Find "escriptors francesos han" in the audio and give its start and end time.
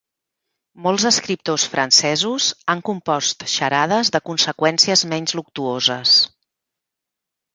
1.09-2.79